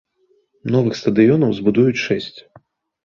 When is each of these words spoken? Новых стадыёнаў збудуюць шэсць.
Новых 0.75 0.97
стадыёнаў 1.01 1.53
збудуюць 1.59 2.03
шэсць. 2.07 2.37